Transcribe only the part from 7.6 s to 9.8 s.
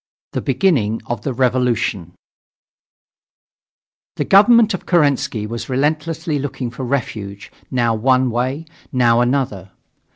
now one way, now another.